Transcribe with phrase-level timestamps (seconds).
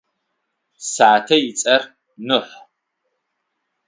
[0.91, 1.81] Сятэ ыцӏэр
[2.27, 2.55] Нухь.